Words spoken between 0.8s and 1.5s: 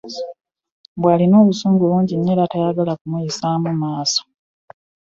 Mbu bwalina